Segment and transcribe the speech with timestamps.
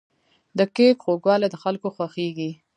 [0.57, 2.51] د کیک خوږوالی د خلکو خوښیږي.